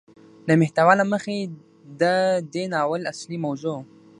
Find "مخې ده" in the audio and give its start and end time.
1.11-2.15